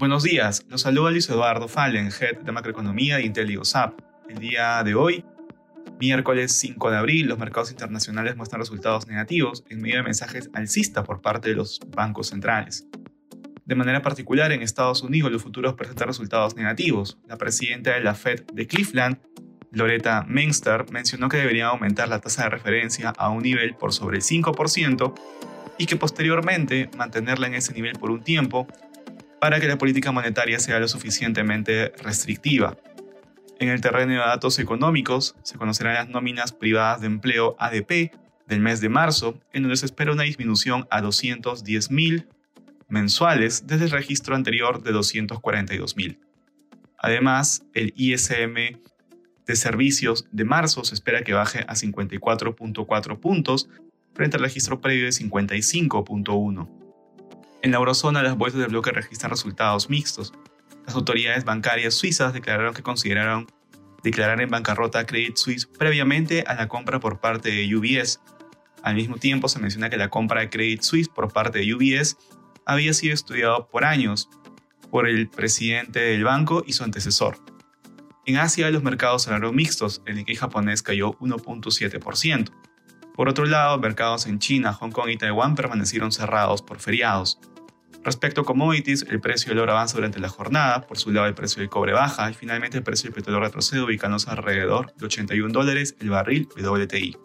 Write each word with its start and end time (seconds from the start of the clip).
Buenos 0.00 0.22
días, 0.22 0.64
los 0.68 0.80
saluda 0.80 1.10
Luis 1.10 1.28
Eduardo 1.28 1.68
Fallen, 1.68 2.08
Head 2.08 2.38
de 2.38 2.52
Macroeconomía 2.52 3.16
de 3.16 3.24
IntelioSAP. 3.24 4.00
El 4.28 4.38
día 4.38 4.82
de 4.82 4.94
hoy, 4.94 5.24
miércoles 6.00 6.52
5 6.52 6.90
de 6.90 6.96
abril, 6.96 7.26
los 7.26 7.38
mercados 7.38 7.70
internacionales 7.70 8.34
muestran 8.36 8.60
resultados 8.60 9.06
negativos 9.06 9.62
en 9.68 9.82
medio 9.82 9.96
de 9.96 10.02
mensajes 10.02 10.48
alcistas 10.54 11.06
por 11.06 11.20
parte 11.20 11.50
de 11.50 11.56
los 11.56 11.80
bancos 11.94 12.28
centrales. 12.28 12.86
De 13.66 13.74
manera 13.74 14.02
particular, 14.02 14.50
en 14.52 14.62
Estados 14.62 15.02
Unidos 15.02 15.30
los 15.30 15.42
futuros 15.42 15.74
presentan 15.74 16.08
resultados 16.08 16.56
negativos. 16.56 17.18
La 17.28 17.36
presidenta 17.36 17.92
de 17.92 18.00
la 18.00 18.14
Fed 18.14 18.42
de 18.52 18.66
Cleveland, 18.66 19.18
Loretta 19.72 20.24
Meinster, 20.26 20.86
mencionó 20.90 21.28
que 21.28 21.36
debería 21.36 21.68
aumentar 21.68 22.08
la 22.08 22.20
tasa 22.20 22.44
de 22.44 22.50
referencia 22.50 23.10
a 23.10 23.28
un 23.30 23.42
nivel 23.42 23.74
por 23.74 23.92
sobre 23.92 24.18
el 24.18 24.22
5% 24.22 25.14
y 25.78 25.86
que 25.86 25.96
posteriormente 25.96 26.90
mantenerla 26.96 27.46
en 27.46 27.54
ese 27.54 27.72
nivel 27.72 27.98
por 27.98 28.10
un 28.10 28.22
tiempo 28.22 28.66
para 29.40 29.60
que 29.60 29.68
la 29.68 29.78
política 29.78 30.12
monetaria 30.12 30.58
sea 30.58 30.78
lo 30.78 30.88
suficientemente 30.88 31.92
restrictiva. 32.02 32.76
En 33.58 33.68
el 33.68 33.80
terreno 33.80 34.12
de 34.12 34.18
datos 34.18 34.58
económicos 34.58 35.36
se 35.42 35.56
conocerán 35.56 35.94
las 35.94 36.08
nóminas 36.08 36.52
privadas 36.52 37.00
de 37.00 37.06
empleo 37.06 37.56
ADP 37.58 38.12
del 38.46 38.60
mes 38.60 38.80
de 38.80 38.88
marzo, 38.88 39.40
en 39.52 39.62
donde 39.62 39.76
se 39.76 39.86
espera 39.86 40.12
una 40.12 40.24
disminución 40.24 40.86
a 40.90 41.00
210.000 41.00 42.26
mensuales 42.88 43.66
desde 43.66 43.84
el 43.84 43.90
registro 43.90 44.34
anterior 44.34 44.82
de 44.82 44.92
242.000. 44.92 46.18
Además, 46.98 47.62
el 47.72 47.94
ISM 47.96 48.80
de 49.50 49.56
servicios 49.56 50.26
de 50.30 50.44
marzo 50.44 50.84
se 50.84 50.94
espera 50.94 51.24
que 51.24 51.32
baje 51.32 51.64
a 51.66 51.74
54.4 51.74 53.18
puntos 53.18 53.68
frente 54.14 54.36
al 54.36 54.42
registro 54.44 54.80
previo 54.80 55.04
de 55.04 55.10
55.1. 55.10 56.68
En 57.62 57.70
la 57.70 57.76
eurozona, 57.76 58.22
las 58.22 58.36
bolsas 58.36 58.60
de 58.60 58.68
bloque 58.68 58.92
registran 58.92 59.30
resultados 59.30 59.90
mixtos. 59.90 60.32
Las 60.86 60.94
autoridades 60.94 61.44
bancarias 61.44 61.94
suizas 61.94 62.32
declararon 62.32 62.74
que 62.74 62.82
consideraron 62.82 63.48
declarar 64.02 64.40
en 64.40 64.50
bancarrota 64.50 65.00
a 65.00 65.06
Credit 65.06 65.36
Suisse 65.36 65.66
previamente 65.66 66.44
a 66.46 66.54
la 66.54 66.68
compra 66.68 67.00
por 67.00 67.20
parte 67.20 67.50
de 67.50 67.76
UBS. 67.76 68.20
Al 68.82 68.94
mismo 68.94 69.16
tiempo, 69.16 69.48
se 69.48 69.58
menciona 69.58 69.90
que 69.90 69.96
la 69.96 70.08
compra 70.08 70.40
de 70.40 70.48
Credit 70.48 70.80
Suisse 70.80 71.08
por 71.08 71.32
parte 71.32 71.58
de 71.58 71.74
UBS 71.74 72.16
había 72.64 72.94
sido 72.94 73.14
estudiado 73.14 73.68
por 73.68 73.84
años 73.84 74.30
por 74.90 75.08
el 75.08 75.28
presidente 75.28 76.00
del 76.00 76.24
banco 76.24 76.62
y 76.66 76.72
su 76.72 76.84
antecesor. 76.84 77.49
En 78.30 78.36
Asia, 78.36 78.70
los 78.70 78.84
mercados 78.84 79.24
cerraron 79.24 79.56
mixtos, 79.56 80.02
el 80.06 80.14
Nikkei 80.14 80.36
japonés 80.36 80.84
cayó 80.84 81.18
1.7%. 81.18 82.52
Por 83.12 83.28
otro 83.28 83.44
lado, 83.44 83.76
mercados 83.80 84.26
en 84.26 84.38
China, 84.38 84.72
Hong 84.72 84.92
Kong 84.92 85.08
y 85.08 85.16
Taiwán 85.16 85.56
permanecieron 85.56 86.12
cerrados 86.12 86.62
por 86.62 86.78
feriados. 86.78 87.40
Respecto 88.04 88.42
a 88.42 88.44
commodities, 88.44 89.04
el 89.10 89.20
precio 89.20 89.48
del 89.48 89.58
oro 89.58 89.72
avanza 89.72 89.96
durante 89.96 90.20
la 90.20 90.28
jornada, 90.28 90.82
por 90.82 90.96
su 90.96 91.10
lado 91.10 91.26
el 91.26 91.34
precio 91.34 91.58
del 91.58 91.70
cobre 91.70 91.92
baja 91.92 92.30
y 92.30 92.34
finalmente 92.34 92.78
el 92.78 92.84
precio 92.84 93.08
del 93.08 93.14
petróleo 93.14 93.40
retrocede 93.40 93.82
ubicándose 93.82 94.30
alrededor 94.30 94.94
de 94.94 95.06
81 95.06 95.52
dólares 95.52 95.96
el 95.98 96.10
barril 96.10 96.48
WTI. 96.56 97.16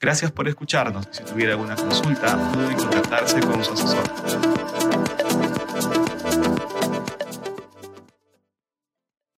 Gracias 0.00 0.32
por 0.32 0.48
escucharnos. 0.48 1.06
Si 1.10 1.22
tuviera 1.22 1.52
alguna 1.52 1.76
consulta, 1.76 2.34
no 2.34 2.50
duden 2.52 2.70
en 2.70 2.76
contactarse 2.78 3.40
con 3.40 3.62
su 3.62 3.74
asesor. 3.74 4.73